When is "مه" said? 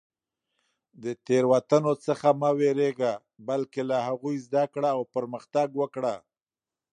2.39-2.49